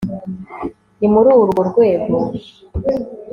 ni 0.99 1.07
muri 1.13 1.27
urwo 1.41 1.61
rwego 1.69 2.17